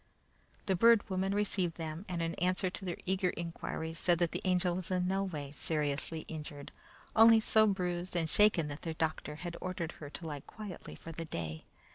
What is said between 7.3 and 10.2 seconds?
so bruised and shaken that their doctor had ordered her